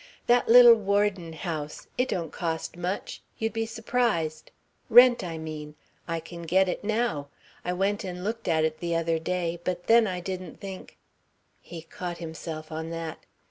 "That 0.25 0.49
little 0.49 0.73
Warden 0.73 1.33
house 1.33 1.85
it 1.95 2.07
don't 2.09 2.31
cost 2.31 2.75
much 2.75 3.21
you'd 3.37 3.53
be 3.53 3.67
surprised. 3.67 4.49
Rent, 4.89 5.23
I 5.23 5.37
mean. 5.37 5.75
I 6.07 6.19
can 6.19 6.41
get 6.41 6.67
it 6.67 6.83
now. 6.83 7.27
I 7.63 7.73
went 7.73 8.03
and 8.03 8.23
looked 8.23 8.47
at 8.47 8.65
it 8.65 8.79
the 8.79 8.95
other 8.95 9.19
day, 9.19 9.59
but 9.63 9.83
then 9.85 10.07
I 10.07 10.19
didn't 10.19 10.59
think" 10.59 10.97
he 11.61 11.83
caught 11.83 12.17
himself 12.17 12.71
on 12.71 12.89
that. 12.89 13.19